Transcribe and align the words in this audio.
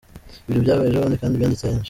Ibyo 0.47 0.59
byabaye 0.63 0.87
ejobundi 0.89 1.19
kandi 1.21 1.37
byanditse 1.39 1.65
henshi. 1.67 1.79